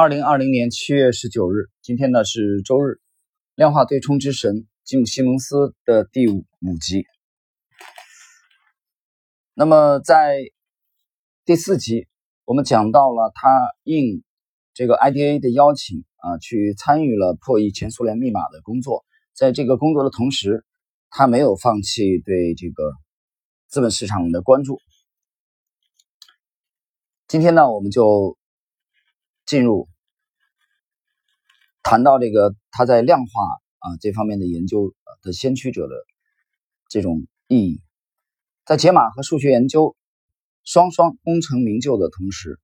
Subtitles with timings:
[0.00, 3.02] 二零二零年七月十九日，今天呢是周日，
[3.54, 7.04] 量化对冲之神吉姆·西蒙斯的第五五集。
[9.52, 10.38] 那么在
[11.44, 12.08] 第四集，
[12.46, 13.50] 我们讲到了他
[13.82, 14.24] 应
[14.72, 19.04] 这个 IDA 的邀请啊，去参与了破译前苏联密码的工作。
[19.34, 20.64] 在这个工作的同时，
[21.10, 22.94] 他没有放弃对这个
[23.68, 24.80] 资本市场的关注。
[27.28, 28.38] 今天呢，我们就
[29.44, 29.89] 进入
[31.82, 33.42] 谈到这个他在量化
[33.78, 35.94] 啊这方面的研究的先驱者的
[36.88, 37.82] 这种意义。
[38.64, 39.96] 在解码和数学研究
[40.64, 42.60] 双双功成名就的同时，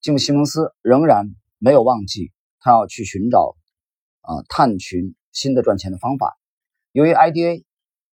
[0.00, 3.56] 吉姆·西蒙斯仍然没有忘记他要去寻找
[4.20, 6.36] 啊探寻新的赚钱的方法。
[6.92, 7.64] 由于 IDA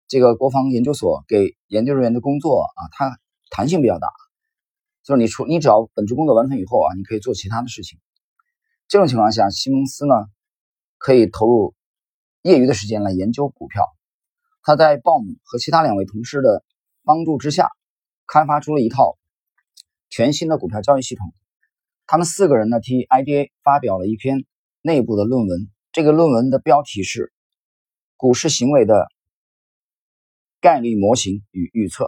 [0.08, 3.18] 这个国防研究所给研究人员的工作啊，它
[3.50, 4.08] 弹性比较大。
[5.04, 7.98] 就是你除，你只要本职工作完成以后啊，你可以做其他的事情。
[8.92, 10.14] 这种情况下，西蒙斯呢
[10.98, 11.74] 可以投入
[12.42, 13.86] 业余的时间来研究股票。
[14.62, 16.62] 他在鲍姆和其他两位同事的
[17.02, 17.70] 帮助之下，
[18.26, 19.16] 开发出了一套
[20.10, 21.32] 全新的股票交易系统。
[22.06, 24.44] 他们四个人呢替 IDA 发表了一篇
[24.82, 25.70] 内部的论文。
[25.90, 27.20] 这个论文的标题是
[28.18, 29.06] 《股市行为的
[30.60, 32.04] 概率模型与预测》。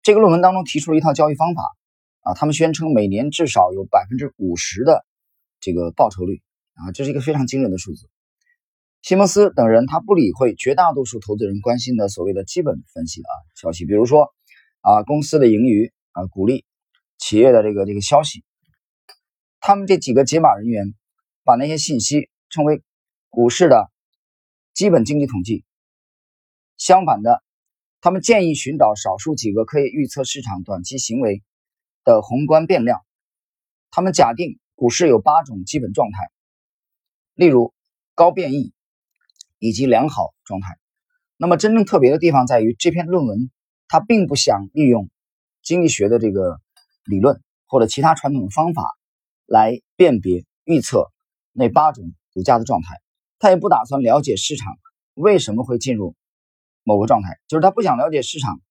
[0.00, 1.62] 这个论文当中提出了一套交易方法，
[2.20, 5.04] 啊，他们宣称每年至少有百分之五十的
[5.60, 6.42] 这个报酬率，
[6.74, 8.08] 啊，这是一个非常惊人的数字。
[9.02, 14.32] 西蒙斯等人他不理会绝大多数投资人关心的所谓的基本分析啊消息，比如说
[14.80, 16.64] 啊公司的盈余啊股利、
[17.18, 18.44] 企业的这个这个消息，
[19.60, 20.94] 他们这几个解码人员
[21.44, 22.82] 把那些信息称为
[23.28, 23.90] 股市的
[24.74, 25.64] 基本经济统计。
[26.76, 27.42] 相反的。
[28.00, 31.42] 他们建议寻找少数几个可以预测市场短期行为
[32.04, 33.00] 的宏观变量。
[33.90, 36.30] 他们假定股市有八种基本状态，
[37.34, 37.74] 例如
[38.14, 38.72] 高变异
[39.58, 40.78] 以及良好状态。
[41.36, 43.50] 那么真正特别的地方在于，这篇论文
[43.88, 45.10] 它并不想利用
[45.64, 46.60] 经济学的这个
[47.04, 48.84] 理论或者其他传统的方法
[49.46, 51.10] 来辨别预测
[51.50, 53.00] 那八种股价的状态，
[53.40, 54.78] 他也不打算了解市场
[55.14, 56.14] 为什么会进入。
[56.84, 58.62] 某个状态，就是他不想了解市场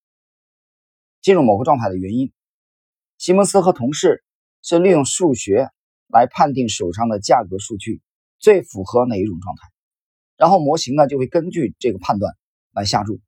[1.21, 2.31] 进入某个状态的原因。
[3.17, 4.23] 西蒙斯和同事
[4.63, 5.69] 是利用数学
[6.07, 8.01] 来判定手上的价格数据
[8.39, 9.69] 最符合哪一种状态，
[10.35, 12.33] 然后模型呢就会根据这个判断
[12.71, 13.19] 来下注。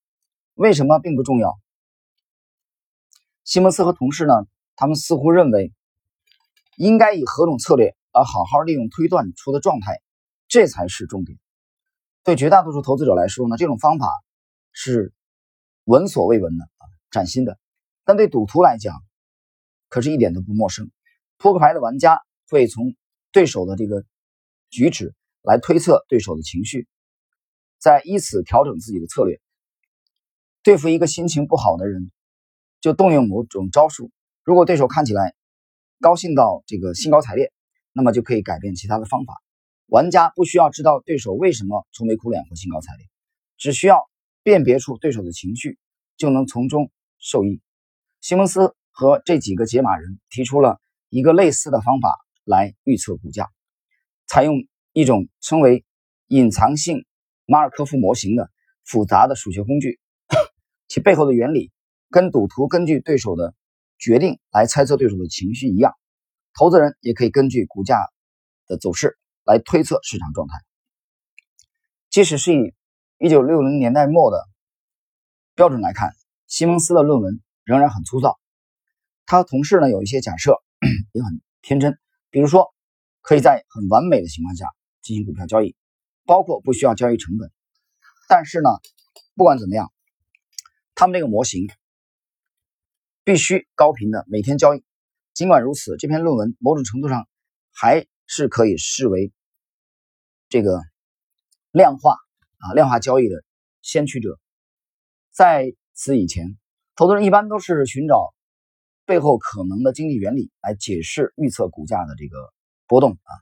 [0.56, 1.57] 为什么并不重要。
[3.44, 4.34] 西蒙斯和同事呢，
[4.75, 5.73] 他们似乎认为
[6.78, 10.01] 应该以何种策略来好好利用推断出的状态，
[10.47, 11.38] 这才是重点。
[12.23, 14.09] 对绝大多数投资者来说呢，这种方法。
[14.72, 15.11] 是
[15.84, 17.57] 闻所未闻的啊，崭新的。
[18.06, 18.96] 但对赌徒来讲，
[19.90, 20.90] 可是一点都不陌生。
[21.38, 22.95] 扑克牌的玩家会从
[23.31, 24.03] 对手的这个
[24.69, 26.87] 举止来推测对手的情绪，
[27.77, 29.39] 再依此调整自己的策略。
[30.63, 32.11] 对付一个心情不好的人，
[32.81, 34.11] 就动用某种招数。
[34.43, 35.33] 如果对手看起来
[36.01, 37.53] 高兴到这个兴高采烈，
[37.93, 39.35] 那么就可以改变其他的方法。
[39.85, 43.07] 玩家不需要知道对手为什么愁眉苦脸或兴高采烈，
[43.57, 44.09] 只需要。
[44.41, 45.77] 辨别出对手的情绪，
[46.16, 46.89] 就能从中
[47.19, 47.61] 受益。
[48.21, 50.79] 西蒙斯和这几个解码人提出了
[51.09, 52.17] 一个类似的方法
[52.49, 53.47] 来预测股价，
[54.25, 54.55] 采用
[54.93, 55.85] 一种称为
[56.27, 57.05] 隐藏性
[57.45, 58.49] 马尔科夫模型的
[58.83, 59.99] 复杂的数学工具，
[60.87, 61.71] 其背后的原理
[62.09, 63.53] 跟赌徒根据对手的
[63.99, 65.93] 决定来猜测对手的情绪一样。
[66.53, 67.99] 投资人也可以根据股价
[68.66, 70.53] 的走势来推测市场状态，
[72.09, 72.73] 即使是以。
[73.21, 74.47] 一九六零年代末的
[75.53, 76.13] 标准来看，
[76.47, 78.39] 西蒙斯的论文仍然很粗糙。
[79.25, 80.55] 他同事呢有一些假设
[81.11, 81.99] 也很天真，
[82.29, 82.73] 比如说
[83.22, 84.66] 可以在很完美的情况下
[85.01, 85.75] 进行股票交易，
[86.25, 87.51] 包括不需要交易成本。
[88.28, 88.69] 但是呢，
[89.35, 89.91] 不管怎么样，
[90.95, 91.67] 他们这个模型
[93.23, 94.84] 必须高频的每天交易。
[95.34, 97.28] 尽管如此，这篇论文某种程度上
[97.72, 99.31] 还是可以视为
[100.49, 100.81] 这个
[101.72, 102.16] 量化。
[102.61, 103.41] 啊，量化交易的
[103.81, 104.37] 先驱者，
[105.31, 106.58] 在此以前，
[106.93, 108.34] 投资人一般都是寻找
[109.09, 112.38] 背后可能的经济原理来解释预测股价的这个
[112.85, 113.34] 波动啊，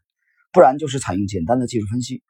[0.53, 2.23] 不然就是采用简单的技术分析，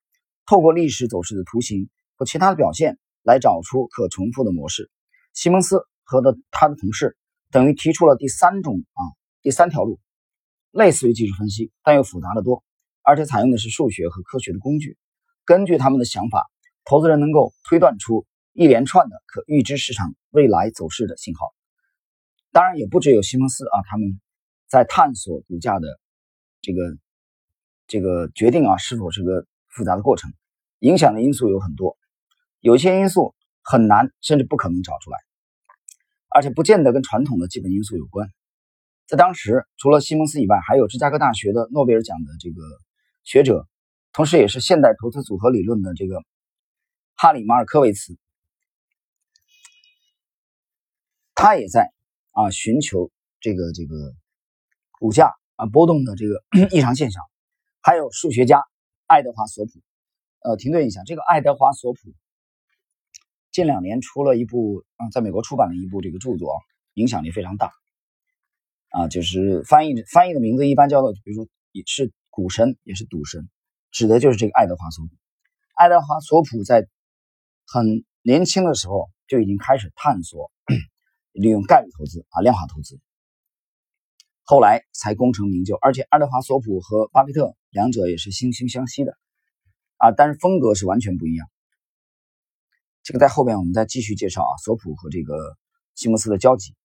[0.48, 4.89] 透过历史走势的图形和其他的表现来找出可重复的模式。
[5.36, 7.16] 西蒙斯和的他的同事
[7.51, 9.01] 等于提出了第三种啊
[9.44, 10.00] 第三条路，
[10.72, 12.63] 类似于技术分析，但又复杂的多，
[13.04, 14.98] 而且采用的是数学和科学的工具，
[15.45, 16.50] 根据他们的想法。
[16.86, 21.54] 投资人能够推断出一连串的可预知市场未来走势的信号，
[22.57, 24.19] 当然也不只有西蒙斯啊，他们
[24.65, 26.00] 在探索股价的
[26.59, 26.98] 这个
[27.86, 30.33] 这个决定啊是否是个复杂的过程，
[30.80, 32.00] 影响的因素有很多，
[32.59, 35.19] 有些因素很难甚至不可能找出来，
[36.30, 38.27] 而且不见得跟传统的基本因素有关。
[39.06, 42.59] 在当时，除了西蒙斯以外，还有芝加哥大学的诺贝尔奖的这个
[43.24, 43.68] 学者，
[44.13, 46.24] 同时也是现代投资组合理论的这个
[47.18, 48.18] 哈里马尔科维茨，
[51.36, 51.94] 他也在
[52.38, 54.13] 啊寻求这个这个
[55.00, 57.24] 股价啊波动的这个 异常现象。
[57.81, 58.63] 还有数学家
[59.07, 59.72] 爱德华索普，
[60.42, 62.00] 呃，停顿一下，这个爱德华索普
[63.51, 66.54] 近两年出了一部啊，在美国出版了一部这个著作，
[66.94, 67.72] 影响力非常大。
[68.90, 73.50] 啊，就是翻译翻译的名字一般叫做，比如说也是股神，也是赌神，
[73.90, 75.12] 指的就是这个爱德华索普。
[75.74, 76.88] 爱德华索普在
[77.66, 80.51] 很年轻的时候就已经开始探索
[81.38, 83.00] 利用概率投资啊，量化投资，
[84.44, 85.75] 后来才功成名就。
[85.75, 89.18] 而且爱德华索普和巴菲特两者也是惺惺相惜的
[89.98, 91.48] 啊，但是风格是完全不一样。
[93.04, 95.57] 这个在后边我们再继续介绍啊，索普和这个
[95.95, 96.75] 西蒙斯的交集。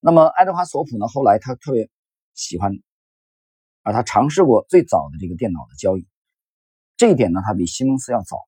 [0.00, 1.06] 那么爱德华索普呢？
[1.06, 1.88] 后来他特别
[2.34, 2.72] 喜欢，
[3.82, 6.08] 啊，他尝试过最早的这个电脑的交易，
[6.96, 8.38] 这一点呢，他比西蒙斯要早。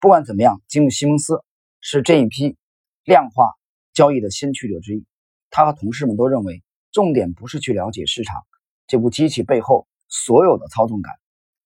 [0.00, 1.44] 不管怎么样，吉姆·西蒙斯
[1.80, 2.56] 是这一批
[3.04, 3.52] 量化
[3.92, 5.04] 交易的先驱者之一。
[5.50, 6.62] 他和同事们都认为，
[6.92, 8.42] 重点不是去了解市场
[8.86, 11.12] 这部机器背后所有的操纵感，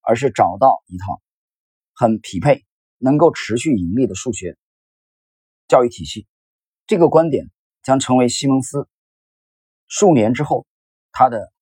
[0.00, 1.20] 而是找到一套
[1.94, 2.64] 很匹配、
[2.99, 4.56] 能够持续盈利的数学
[5.69, 6.26] 交易体系。
[6.87, 7.50] 这个观点
[7.82, 8.88] 将成为西蒙斯。
[9.88, 10.67] 数年之后，
[11.12, 11.52] 他的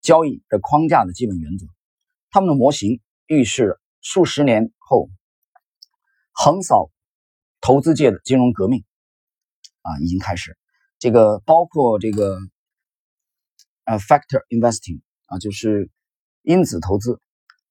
[0.00, 1.66] 交易的框架的基本原则，
[2.30, 5.10] 他们的模型预示数十年后
[6.32, 6.90] 横扫
[7.60, 8.84] 投资界的金融革命
[9.86, 10.58] 啊已经开始。
[10.98, 12.38] 这个包括这个
[13.84, 15.90] 呃 factor investing 啊，就是
[16.42, 17.20] 因子投资，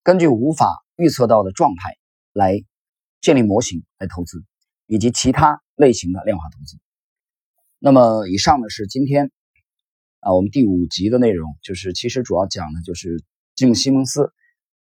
[0.01, 1.95] 根据无法预测到的状态
[2.33, 2.63] 来
[3.21, 4.43] 建立模型来投资，
[4.87, 6.77] 以及其他类型的量化投资。
[7.79, 9.31] 那么以上呢是今天。
[10.21, 13.23] 啊，我们第五集的内容就是，其实主要讲的就是
[13.53, 14.33] 吉姆·西蒙斯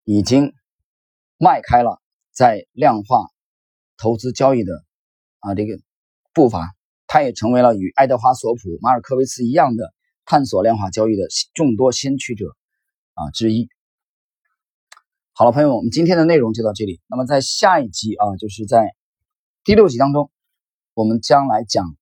[0.05, 0.53] 已经
[1.37, 2.01] 迈开了
[2.31, 3.25] 在量化
[3.97, 4.71] 投资交易的
[5.39, 5.77] 啊这个
[6.33, 6.73] 步伐，
[7.13, 9.93] 他也成为了与爱德华·索普、马尔科维茨一样的
[10.25, 12.55] 探索量化交易的众多先驱者
[13.13, 13.69] 啊之一。
[15.33, 17.01] 好了，朋友们，我们今天的内容就到这里。
[17.07, 18.95] 那么在下一集啊，就是在
[19.63, 20.31] 第六集当中，
[20.95, 21.95] 我们将来讲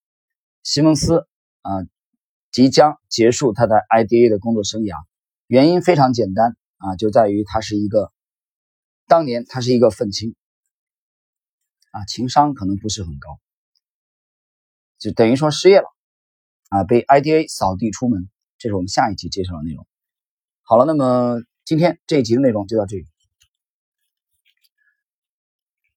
[0.63, 1.27] 西蒙斯
[1.61, 1.71] 啊。
[2.53, 4.95] 即将结束他的 IDA 的工作生涯，
[5.47, 8.13] 原因非常简单啊，就在于他是一个
[9.07, 10.35] 当年他是一个愤青
[11.91, 13.39] 啊，情商可能不是很高，
[15.01, 15.85] 就等于说失业了
[16.69, 18.29] 啊，被 IDA 扫地出门。
[18.59, 19.87] 这是我们下一集介绍的内容。
[20.61, 23.07] 好了，那么今天这一集的内容就到这里。